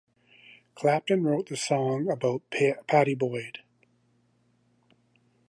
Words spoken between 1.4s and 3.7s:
the song about Pattie Boyd.